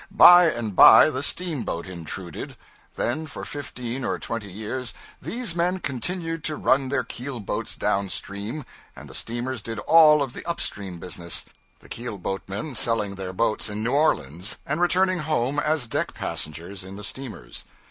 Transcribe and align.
By 0.09 0.45
and 0.45 0.75
by 0.75 1.11
the 1.11 1.21
steamboat 1.21 1.85
intruded. 1.85 2.57
Then 2.95 3.27
for 3.27 3.45
fifteen 3.45 4.03
or 4.03 4.17
twenty 4.17 4.51
years, 4.51 4.95
these 5.21 5.55
men 5.55 5.77
continued 5.79 6.43
to 6.45 6.55
run 6.55 6.89
their 6.89 7.03
keelboats 7.03 7.75
down 7.75 8.09
stream, 8.09 8.65
and 8.95 9.07
the 9.07 9.13
steamers 9.13 9.61
did 9.61 9.77
all 9.77 10.23
of 10.23 10.33
the 10.33 10.43
upstream 10.47 10.97
business, 10.97 11.45
the 11.81 11.87
keelboatmen 11.89 12.73
selling 12.73 13.13
their 13.13 13.31
boats 13.31 13.69
in 13.69 13.83
New 13.83 13.91
Orleans, 13.93 14.57
and 14.65 14.81
returning 14.81 15.19
home 15.19 15.59
as 15.59 15.87
deck 15.87 16.15
passengers 16.15 16.83
in 16.83 16.95
the 16.95 17.03
steamers. 17.03 17.63